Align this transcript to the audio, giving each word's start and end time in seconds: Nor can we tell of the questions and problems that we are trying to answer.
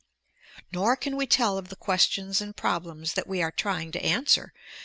Nor 0.71 0.95
can 0.95 1.15
we 1.15 1.27
tell 1.27 1.59
of 1.59 1.69
the 1.69 1.75
questions 1.75 2.41
and 2.41 2.57
problems 2.57 3.13
that 3.13 3.27
we 3.27 3.39
are 3.43 3.51
trying 3.51 3.91
to 3.91 4.03
answer. 4.03 4.51